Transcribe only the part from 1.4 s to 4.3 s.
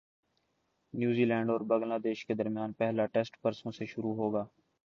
اور بنگلہ دیش کے درمیان پہلا ٹیسٹ پرسوں سے شروع